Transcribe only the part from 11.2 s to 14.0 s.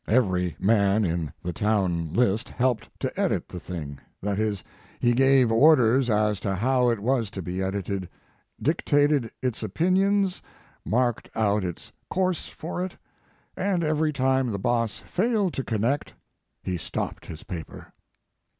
His Life and Work. out its course for it, and